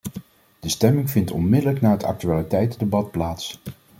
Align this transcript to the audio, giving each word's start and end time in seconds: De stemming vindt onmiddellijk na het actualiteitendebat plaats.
De 0.59 0.69
stemming 0.69 1.09
vindt 1.09 1.31
onmiddellijk 1.31 1.81
na 1.81 1.91
het 1.91 2.03
actualiteitendebat 2.03 3.11
plaats. 3.11 3.59